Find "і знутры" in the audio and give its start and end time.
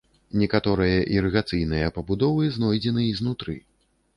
3.11-3.59